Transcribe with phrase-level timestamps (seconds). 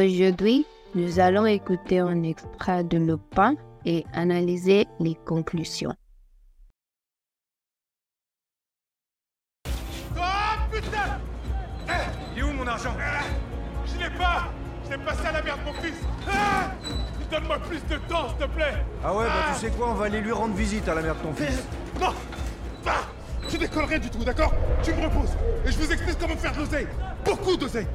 [0.00, 3.54] Aujourd'hui, nous allons écouter un extrait de Le Pain
[3.84, 5.92] et analyser les conclusions.
[10.16, 10.20] Oh
[10.72, 11.20] putain!
[11.86, 11.92] Eh,
[12.34, 12.94] Il est où mon argent?
[13.84, 14.48] Je l'ai pas!
[14.86, 16.00] Je l'ai passé à la merde mon fils!
[16.26, 16.70] Ah
[17.30, 18.82] Donne-moi plus de temps s'il te plaît!
[19.04, 21.14] Ah ouais, bah tu sais quoi, on va aller lui rendre visite à la mère
[21.16, 21.62] de ton fils.
[22.00, 22.14] Non!
[22.86, 23.02] Ah
[23.50, 24.54] Je décolle rien du tout, d'accord?
[24.82, 25.36] Tu me reposes
[25.66, 26.86] et je vous explique comment faire de l'oseille.
[27.22, 27.86] Beaucoup d'oseille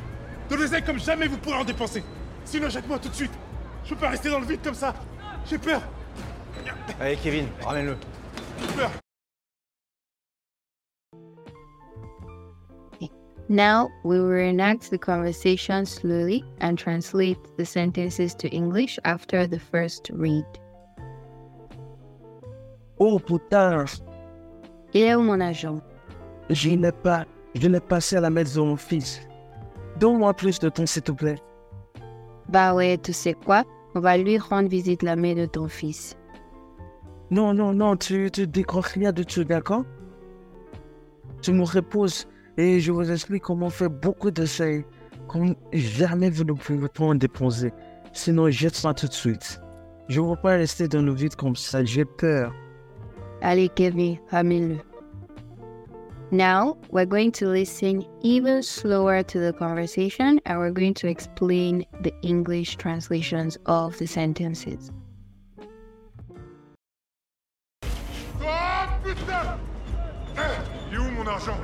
[0.49, 2.03] De l'oseille comme jamais vous pourrez en dépenser.
[2.43, 3.31] Sinon jette-moi tout de suite.
[3.83, 4.93] Je peux pas rester dans le vide comme ça.
[5.45, 5.81] J'ai peur.
[6.99, 7.97] Allez Kevin, ramène-le.
[8.61, 8.91] J'ai peur.
[13.47, 19.59] Now, we will reenact the conversation slowly and translate the sentences to English after the
[19.59, 20.45] first read.
[22.97, 23.85] Oh putain,
[24.93, 25.79] Il est où mon agent?
[26.49, 29.21] Je n'ai pas, je l'ai passé à la maison de mon fils.
[29.99, 31.39] Donne-moi plus de temps, s'il te plaît.
[32.49, 33.63] Bah ouais, tu sais quoi?
[33.95, 36.17] On va lui rendre visite la mère de ton fils.
[37.31, 39.83] Non, non, non, tu, tu décroches rien de tout, d'accord?
[41.41, 44.85] Tu me reposes et je vous explique comment faire beaucoup d'essais.
[45.27, 47.73] Comme jamais vous ne pouvez pas en déposer.
[48.13, 49.59] Sinon, jette-moi tout de suite.
[50.07, 52.53] Je ne veux pas rester dans le vide comme ça, j'ai peur.
[53.41, 54.77] Allez, Kevin, ramène-le.
[56.31, 61.85] Now, we're going to listen even slower to the conversation and we're going to explain
[62.01, 64.91] the English translations of the sentences.
[68.41, 69.59] Oh putain!
[70.91, 71.57] Il est où mon argent?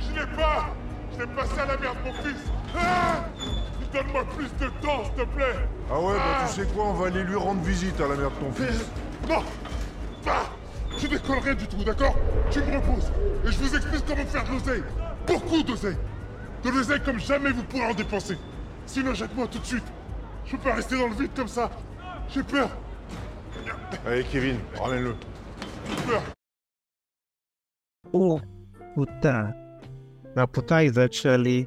[0.00, 0.74] Je l'ai pas!
[1.14, 2.50] Je l'ai passé à la merde mon fils!
[2.76, 3.24] Ah
[3.92, 5.54] Donne-moi plus de temps s'il te plaît!
[5.88, 8.30] Ah ouais, bah tu sais quoi, on va aller lui rendre visite à la mère
[8.30, 8.90] de ton fils.
[9.28, 9.42] Non
[10.26, 10.46] Ah
[11.02, 12.16] Je décolle rien du tout, d'accord?
[12.48, 13.10] Tu me reposes
[13.44, 14.84] et je vous explique comment faire de l'oseille.
[15.26, 15.96] Beaucoup d'oseille.
[16.62, 18.38] De l'oseille comme jamais vous pourrez en dépenser.
[18.86, 19.84] Sinon jette-moi tout de suite.
[20.46, 21.72] Je peux pas rester dans le vide comme ça.
[22.28, 22.70] J'ai peur.
[24.06, 25.16] Allez Kevin, ramène-le.
[25.88, 26.22] J'ai peur.
[28.12, 28.40] Oh,
[28.94, 29.54] putain.
[30.36, 31.66] Now, putain is actually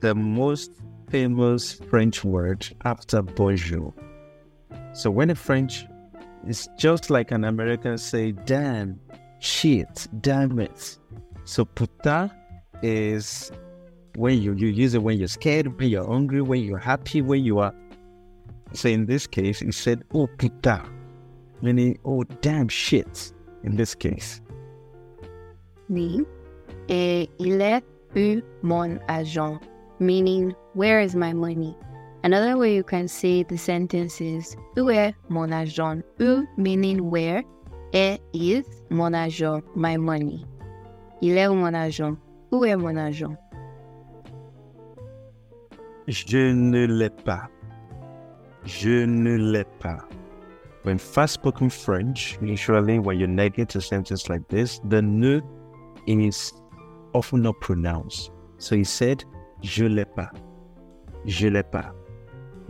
[0.00, 0.70] the most
[1.10, 3.92] famous French word after bonjour.
[4.92, 5.84] So when a French,
[6.46, 8.98] it's just like an American say, damn,
[9.38, 10.98] shit, damn it.
[11.44, 12.30] So puta
[12.82, 13.52] is
[14.16, 17.44] when you, you use it when you're scared, when you're hungry, when you're happy, when
[17.44, 17.74] you are.
[18.72, 20.82] So in this case, he said, oh putain,
[21.60, 23.32] meaning, oh damn shit,
[23.62, 24.40] in this case.
[25.88, 26.24] Oui.
[26.88, 27.84] Et eh, il est
[28.16, 29.60] où mon agent?
[30.00, 31.76] Meaning, where is my money?
[32.24, 36.02] Another way you can say the sentence is où est mon agent?
[36.20, 37.42] Où meaning where,
[37.92, 40.44] et is mon agent, my money.
[41.20, 42.16] Il est où mon agent?
[42.52, 43.36] Où est mon agent?
[46.06, 47.48] Je ne l'ai pas.
[48.64, 50.06] Je ne l'ai pas.
[50.84, 55.40] When fast spoken French, usually when you negate a sentence like this, the ne
[56.06, 56.52] is
[57.14, 58.30] often not pronounced.
[58.58, 59.24] So he said,
[59.60, 60.30] Je l'ai pas.
[61.26, 61.92] Je l'ai pas.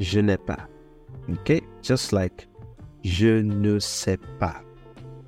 [0.03, 0.69] Je n'ai pas.
[1.29, 1.63] Okay?
[1.81, 2.49] Just like
[3.05, 4.63] je ne sais pas.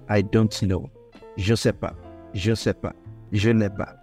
[0.09, 0.91] I don't know.
[1.37, 1.95] Je sais pas.
[2.35, 2.95] Je sais pas.
[3.33, 3.97] Je n'ai pas.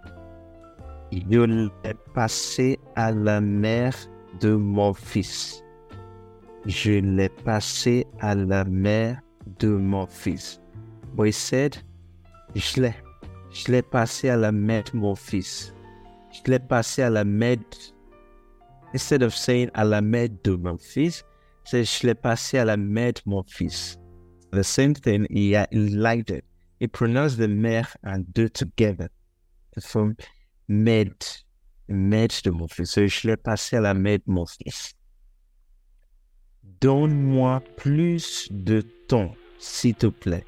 [1.10, 3.94] Je l'ai passé à la mère
[4.40, 5.62] de mon fils.
[6.66, 9.20] Je l'ai passé à la mère
[9.58, 10.60] de mon fils.
[11.18, 11.76] He said,
[12.54, 12.94] je l'ai.
[13.50, 15.74] Je l'ai passé à la mère de mon fils.
[16.32, 17.58] Je l'ai passé à la mère.
[18.92, 21.24] Instead of saying à la mère de mon fils,
[21.64, 23.98] said, je l'ai passé à la mère de mon fils.
[24.52, 26.42] The same thing, he, he liked.
[26.78, 29.08] He pronounced the mère and de together.
[29.80, 30.16] From
[30.68, 31.14] mère,
[31.88, 32.90] mère de mon fils.
[32.90, 34.94] So, je l'ai passé à la mère de mon fils.
[36.80, 40.44] Donne-moi plus de temps, s'il te plaît.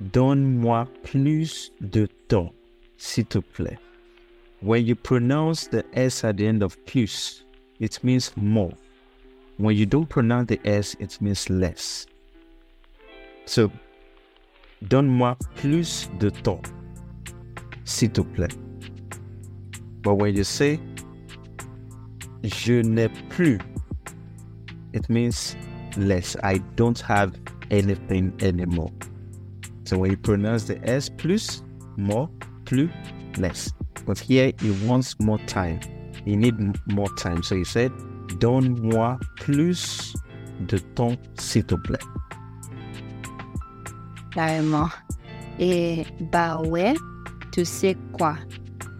[0.00, 2.52] Donne-moi plus de temps,
[2.96, 3.78] s'il te plaît.
[4.62, 7.44] When you pronounce the S at the end of plus,
[7.80, 8.72] it means more.
[9.56, 12.06] When you don't pronounce the S, it means less.
[13.44, 13.70] So,
[14.86, 16.62] donne-moi plus de temps,
[17.84, 18.56] s'il te plaît.
[20.02, 20.78] But when you say,
[22.44, 23.58] je n'ai plus,
[24.92, 25.56] it means
[25.96, 26.36] less.
[26.42, 27.34] I don't have
[27.70, 28.92] anything anymore.
[29.84, 31.62] So when you pronounce the S plus,
[31.96, 32.30] more,
[32.64, 32.88] plus,
[33.38, 33.72] less.
[34.06, 35.80] But here he wants more time.
[36.28, 37.42] He need more time.
[37.42, 37.90] So he said,
[38.38, 40.14] donne-moi plus
[40.66, 42.04] de temps, s'il te plaît.
[44.32, 44.90] Carrément.
[45.58, 46.94] Et bah ouais,
[47.50, 48.36] tu sais quoi?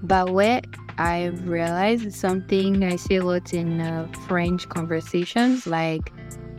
[0.02, 0.62] Bah ouais
[0.96, 6.10] I've realized something I say a lot in uh, French conversations, like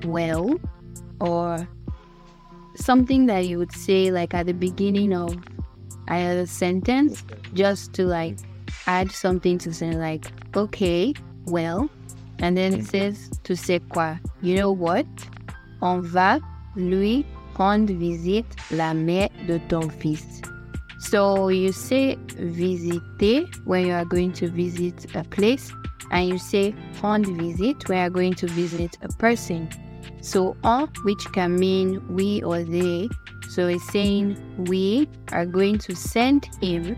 [0.06, 0.60] well,
[1.20, 1.68] or
[2.76, 5.36] something that you would say like at the beginning of
[6.10, 7.24] a sentence,
[7.56, 8.38] just to like
[8.90, 10.26] add something to say like
[10.56, 11.14] okay,
[11.46, 11.90] well,
[12.40, 12.90] and then it mm.
[12.90, 14.18] says to say quoi?
[14.42, 15.06] You know what?
[15.82, 16.40] On va
[16.76, 17.24] lui
[17.56, 20.42] rendre visite la mère de ton fils.
[21.00, 25.72] So you say visiter when you are going to visit a place,
[26.12, 29.70] and you say rendre visite when you are going to visit a person.
[30.22, 33.08] So on, which can mean we or they.
[33.50, 36.98] So it's saying we are going to send him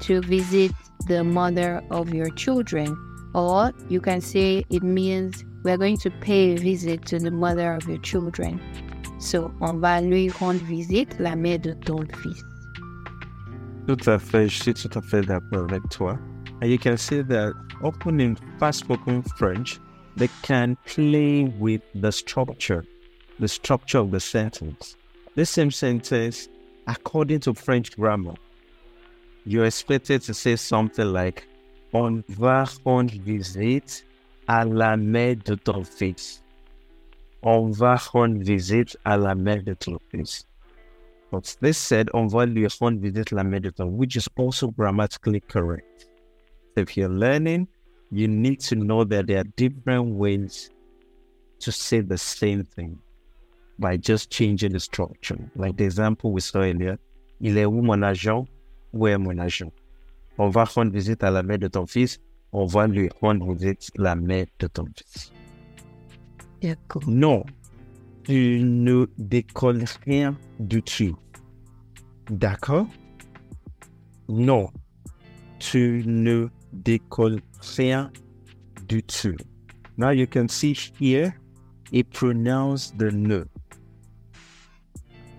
[0.00, 0.72] to visit
[1.06, 2.96] the mother of your children.
[3.34, 7.74] Or you can say it means we're going to pay a visit to the mother
[7.74, 8.60] of your children.
[9.18, 12.42] So, on va lui rendre visite la mère de ton fils.
[13.86, 16.18] Tout à fait, je suis tout à fait d'accord avec toi.
[16.62, 17.52] And you can see that
[17.82, 19.78] often in fast spoken French,
[20.16, 22.84] they can play with the structure,
[23.38, 24.96] the structure of the sentence.
[25.36, 26.48] The same sentence,
[26.86, 28.34] according to French grammar,
[29.50, 31.46] you're expected to say something like
[31.92, 34.04] On va rendre visite
[34.46, 36.40] à la mère de ton fils.
[37.42, 40.46] On va rendre visite à la mère de ton fils.
[41.32, 44.28] But this said, on va lui rendre visite à la mère de ton, which is
[44.36, 46.06] also grammatically correct.
[46.76, 47.66] If you're learning,
[48.12, 50.70] you need to know that there are different ways
[51.58, 52.98] to say the same thing
[53.80, 55.38] by just changing the structure.
[55.56, 56.98] Like the example we saw earlier,
[57.40, 58.46] il est où mon agent?
[58.92, 59.72] Où est mon agent?
[60.38, 62.18] On va rendre visite à la mère de ton fils.
[62.52, 65.32] On va lui rendre visite la mère de ton fils.
[66.62, 67.02] D'accord.
[67.06, 67.44] Non,
[68.24, 71.16] tu ne décolles rien du tout.
[72.28, 72.86] D'accord?
[74.28, 74.70] Non,
[75.58, 77.40] tu ne décolles
[77.76, 78.10] rien
[78.88, 79.36] du tout.
[79.96, 81.34] Now you can see here,
[81.92, 83.44] it pronounced the no.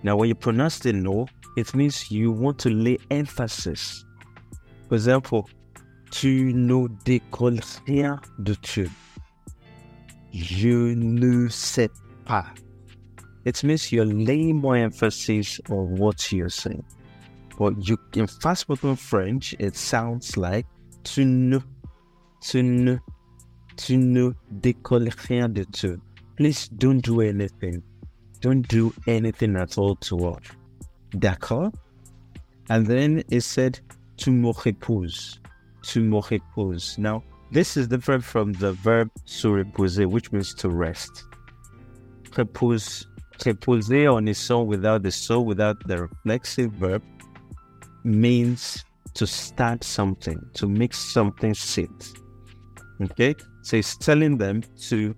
[0.02, 1.26] Now when you pronounce the no,
[1.56, 4.04] it means you want to lay emphasis.
[4.88, 5.48] For example,
[6.10, 8.90] tu ne décolles rien de tout.
[10.32, 11.90] Je ne sais
[12.24, 12.46] pas.
[13.44, 16.84] It means you're laying more emphasis on what you're saying.
[17.58, 20.66] But you in fast spoken French, it sounds like
[21.04, 21.58] tu ne,
[22.40, 22.96] tu ne,
[23.76, 26.00] tu ne décolles rien de tout.
[26.36, 27.82] Please don't do anything.
[28.40, 30.42] Don't do anything at all to what?
[31.18, 31.72] D'accord?
[32.70, 33.80] And then it said,
[34.18, 34.30] to.
[35.82, 36.96] Tu me reposes.
[36.98, 41.24] Now, this is different from the verb se reposer, which means to rest.
[42.36, 43.06] Repose,
[43.44, 47.02] on its own without the so, without the reflexive verb,
[48.04, 51.90] means to start something, to make something sit.
[53.02, 53.34] Okay?
[53.62, 55.14] So it's telling them to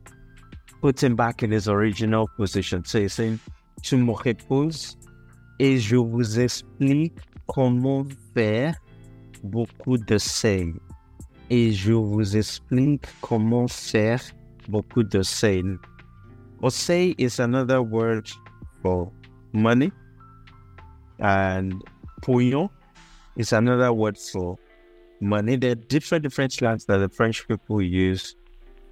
[0.80, 2.84] put him back in his original position.
[2.84, 3.38] So he's saying,
[3.82, 4.96] to me reposes
[5.58, 7.14] et je vous explique
[7.46, 8.04] comment
[8.34, 8.74] faire
[9.42, 10.72] beaucoup de sel.
[11.50, 14.22] Et je vous explique comment faire
[14.68, 15.78] beaucoup de sel.
[16.62, 18.26] Oseille is another word
[18.82, 19.12] for
[19.52, 19.92] money,
[21.20, 21.74] and
[22.22, 22.70] pouillon
[23.36, 24.56] is another word for
[25.20, 25.56] money.
[25.56, 28.36] There are different different slangs that the French people use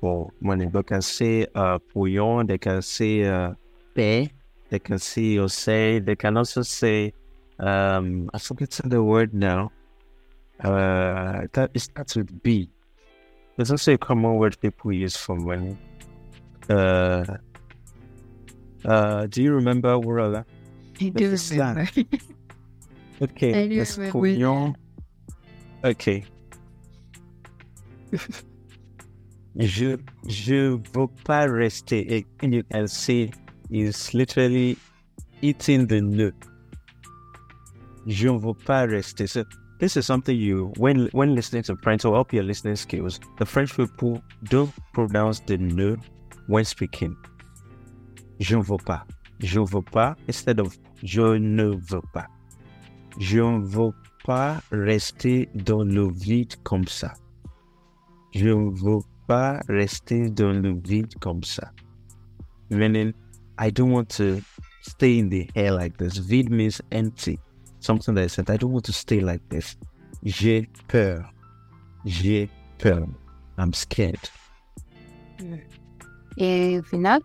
[0.00, 0.66] for money.
[0.66, 3.54] They can say uh, pouillon, they can say uh,
[3.94, 4.30] paix,
[4.72, 7.12] they can see or say they can also say
[7.60, 9.70] um, I forget the word now.
[10.64, 12.70] Uh, that it starts with B.
[13.56, 15.76] There's also a common word people use for money.
[16.70, 17.24] Uh,
[18.86, 20.46] uh, do you remember Wurala?
[21.00, 21.88] I do That's remember.
[23.20, 24.78] Okay, I do let's remember.
[25.84, 26.24] Okay.
[29.56, 32.24] je, je veux pas rester.
[32.40, 33.30] And you can see
[33.72, 34.76] is literally
[35.40, 36.34] eating the nut.
[38.06, 39.26] Je ne veux pas rester.
[39.26, 39.44] So
[39.78, 43.46] this is something you, when when listening to French or up your listening skills, the
[43.46, 45.96] French people don't pronounce the ne
[46.48, 47.16] when speaking.
[48.40, 49.04] Je ne veux pas.
[49.40, 52.26] Je ne veux pas instead of je ne veux pas.
[53.18, 53.92] Je ne veux
[54.24, 57.14] pas rester dans le vide comme ça.
[58.34, 61.72] Je ne veux pas rester dans le vide comme ça.
[62.70, 63.12] Meaning,
[63.58, 64.42] I don't want to
[64.82, 66.18] stay in the air like this.
[66.18, 67.38] Vide means empty.
[67.80, 69.76] Something that I said, I don't want to stay like this.
[70.24, 71.28] J'ai peur.
[72.06, 73.06] J'ai peur.
[73.58, 74.30] I'm scared.
[75.38, 75.60] Mm.
[76.38, 77.20] Et au final,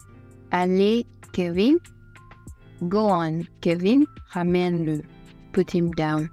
[0.51, 1.77] allez, Kevin.
[2.87, 4.05] Go on, Kevin.
[4.33, 5.03] Ramène-le.
[5.53, 6.29] Put him down.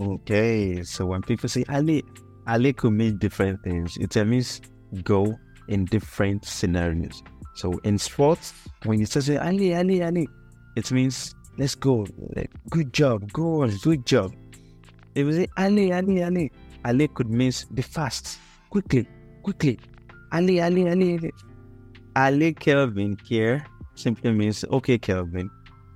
[0.00, 2.02] Okay, so when people say Ali,
[2.46, 3.96] Ali could mean different things.
[3.98, 4.60] It means
[5.04, 7.22] go in different scenarios.
[7.54, 8.54] So in sports,
[8.84, 10.28] when you say Ali, Ali, Ali,
[10.76, 12.06] it means let's go.
[12.70, 14.32] Good job, go on, good job.
[15.14, 16.50] If you say Ali, Ali, Ali,
[16.84, 18.38] Ali could mean be fast,
[18.70, 19.06] quickly,
[19.42, 19.78] quickly.
[20.32, 21.30] Ali, Ali, Ali,
[22.16, 22.54] Ali.
[22.54, 25.50] Kelvin here simply means okay, Kelvin.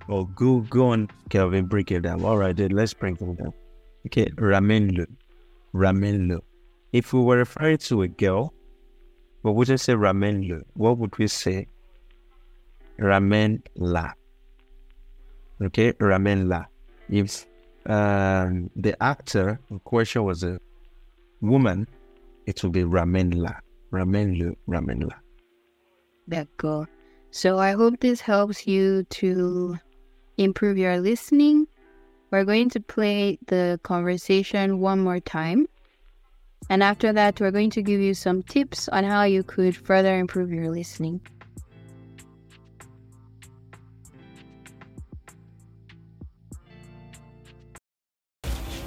[0.08, 2.22] Or go, go on, Kelvin, break it down.
[2.24, 3.52] All right, then let's break it down.
[4.06, 5.06] Okay, Ramenlo.
[5.74, 6.40] Ramenlo.
[6.92, 8.52] If we were referring to a girl,
[9.52, 11.68] we just say Ramenlo, what would we say?
[12.98, 14.12] Ramen la.
[15.62, 16.64] Okay, Ramen la.
[17.08, 17.46] If
[17.86, 20.58] um, the actor in question was a
[21.40, 21.86] woman,
[22.46, 23.52] it would be Ramen la.
[23.92, 25.16] Ramenlo, Ramen la.
[26.28, 26.88] D'accord.
[27.30, 29.78] So I hope this helps you to
[30.38, 31.66] improve your listening.
[32.30, 35.68] We're going to play the conversation one more time.
[36.68, 40.18] And after that, we're going to give you some tips on how you could further
[40.18, 41.20] improve your listening.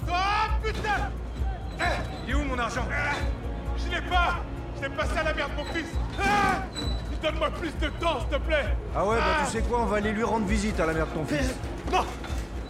[0.09, 1.11] Ah putain!
[2.27, 2.85] Eh où mon argent?
[3.77, 4.43] Je l'ai pas!
[4.77, 5.87] Je l'ai passé à la merde mon fils!
[6.19, 6.63] Ah!
[7.21, 8.65] Donne-moi plus de temps, s'il te plaît!
[8.95, 11.05] Ah ouais, bah tu sais quoi, on va aller lui rendre visite à la mère
[11.07, 11.53] de ton fils.
[11.91, 12.05] Non!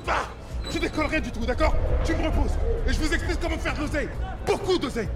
[0.07, 0.23] Ah
[0.71, 1.75] Tu décolles rien du tout, d'accord?
[2.03, 4.09] Tu me reposes et je vous explique comment faire de l'oseille
[4.49, 5.09] Beaucoup d'oseille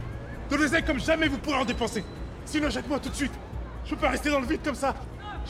[0.50, 2.04] De l'oseille comme jamais vous pourrez en dépenser
[2.46, 3.34] Sinon jette-moi tout de suite
[3.86, 4.96] Je peux pas rester dans le vide comme ça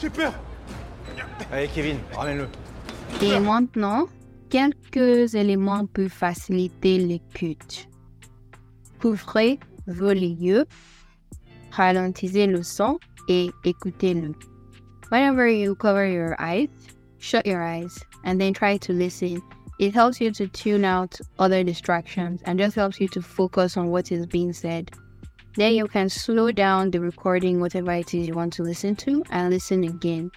[0.00, 0.32] J'ai peur
[1.52, 2.48] Allez Kevin, ramène-le.
[3.22, 4.06] Et maintenant,
[4.50, 7.88] quelques éléments pour faciliter l'écoute.
[9.00, 10.64] Couvrez vos yeux,
[11.70, 12.98] ralentissez le son
[13.28, 14.32] et écoutez-le.
[15.10, 16.68] Whenever you cover your eyes,
[17.18, 19.40] shut your eyes and then try to listen.
[19.78, 23.88] It helps you to tune out other distractions and just helps you to focus on
[23.88, 24.90] what is being said.
[25.56, 29.22] Then you can slow down the recording, whatever it is you want to listen to,
[29.30, 30.30] and listen again.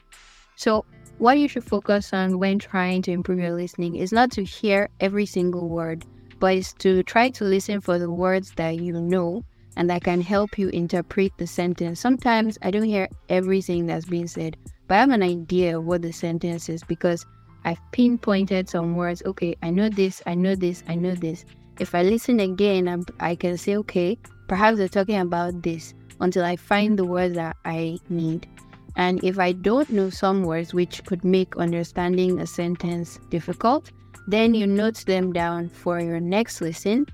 [0.55, 0.85] So,
[1.17, 4.89] what you should focus on when trying to improve your listening is not to hear
[4.99, 6.05] every single word,
[6.39, 9.43] but is to try to listen for the words that you know
[9.75, 11.99] and that can help you interpret the sentence.
[11.99, 16.01] Sometimes I don't hear everything that's being said, but I have an idea of what
[16.01, 17.25] the sentence is because
[17.67, 19.21] I've pinpointed some words.
[19.25, 21.43] Okay, I know this, I know this, I know this.
[21.81, 26.45] If I listen again, I'm, I can say, okay, perhaps they're talking about this until
[26.45, 28.47] I find the words that I need.
[28.95, 33.91] And if I don't know some words which could make understanding a sentence difficult,
[34.29, 37.05] then you note them down for your next listen.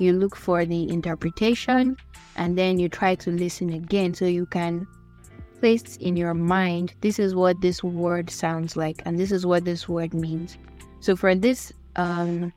[0.00, 1.96] You look for the interpretation
[2.34, 4.88] and then you try to listen again so you can
[5.60, 9.64] place in your mind this is what this word sounds like and this is what
[9.64, 10.58] this word means.
[11.00, 12.52] So for this um,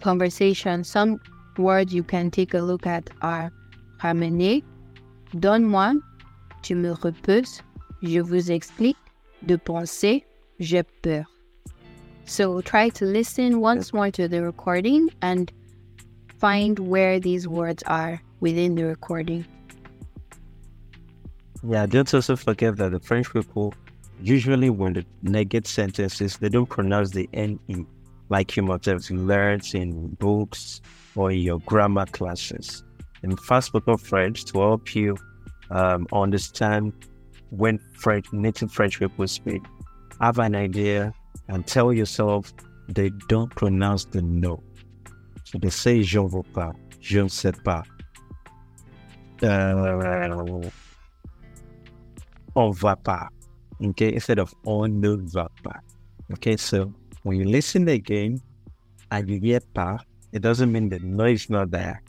[0.00, 1.20] conversation, some
[1.56, 3.52] words you can take a look at are
[4.02, 4.62] ramener,
[5.38, 5.94] donne-moi,
[6.62, 7.62] tu me repousses,
[8.02, 8.96] je vous explique,
[9.46, 10.24] de penser,
[10.60, 11.24] j'ai peur.
[12.26, 15.52] So try to listen once more to the recording and
[16.38, 19.46] find where these words are within the recording.
[21.66, 23.72] Yeah, don't also forget that the French people
[24.20, 27.86] usually when they negate sentences, they don't pronounce the NE
[28.28, 30.80] like you might have learned in books
[31.14, 32.82] or in your grammar classes.
[33.22, 35.16] In fast spoken French to help you
[35.70, 36.92] um, understand
[37.50, 39.62] when French native French people speak,
[40.20, 41.14] have an idea
[41.48, 42.52] and tell yourself
[42.88, 44.62] they don't pronounce the no.
[45.44, 47.84] So they say je ne veux pas, je ne sais pas.
[49.42, 50.70] Uh,
[52.54, 53.28] on va pas.
[53.82, 55.80] Okay, instead of on ne va pas.
[56.32, 56.92] Okay, so
[57.22, 58.40] when you listen again
[59.10, 59.98] and you hear pa,
[60.32, 62.02] it doesn't mean the noise is not there,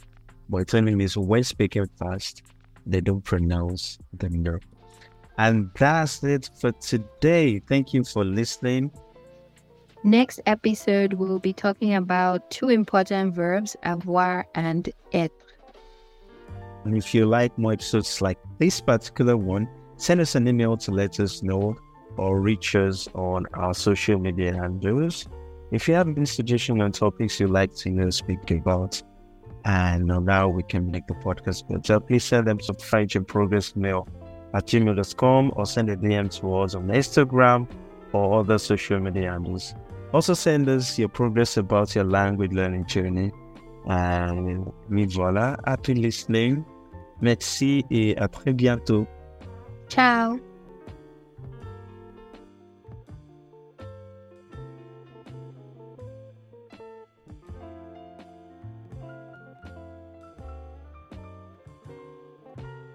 [0.49, 2.43] but it only means when speaking fast,
[2.85, 4.59] they don't pronounce the no.
[5.37, 7.59] And that's it for today.
[7.59, 8.91] Thank you for listening.
[10.03, 15.31] Next episode, we'll be talking about two important verbs, avoir and être.
[16.85, 20.91] And if you like more episodes like this particular one, send us an email to
[20.91, 21.75] let us know
[22.17, 25.27] or reach us on our social media handles.
[25.71, 29.01] If you have any suggestions on topics you'd like to know, speak about,
[29.65, 33.75] and now we can make the podcast better, please send them to French in Progress
[33.75, 34.07] mail
[34.53, 37.67] at gmail.com or send a DM to us on Instagram
[38.13, 39.73] or other social media handles.
[40.13, 43.31] Also, send us your progress about your language learning journey.
[43.87, 46.63] And me voilà, happy listening.
[47.21, 49.07] Merci et à très bientôt.
[49.87, 50.39] Ciao!